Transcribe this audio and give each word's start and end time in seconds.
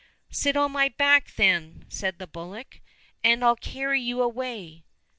—"Sit 0.41 0.57
on 0.57 0.71
my 0.71 0.89
back, 0.89 1.31
then," 1.35 1.85
said 1.87 2.17
the 2.17 2.25
bullock,'' 2.25 2.79
and 3.23 3.43
I'll 3.45 3.55
carry 3.55 4.01
you 4.01 4.23
away." 4.23 4.83